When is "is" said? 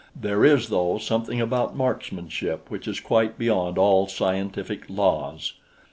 0.43-0.69, 2.87-2.99